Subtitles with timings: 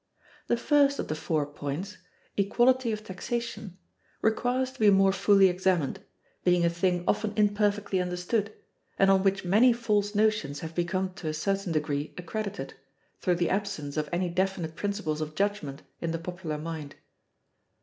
[0.47, 1.97] The first of the four points,
[2.35, 3.77] equality of taxation,
[4.23, 5.99] requires to be more fully examined,
[6.43, 8.51] being a thing often imperfectly understood,
[8.97, 12.73] and on which many false notions have become to a certain degree accredited,
[13.19, 16.95] through the absence of any definite principles of judgment in the popular mind.